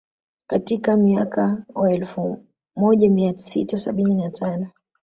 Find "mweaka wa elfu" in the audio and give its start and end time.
0.97-2.45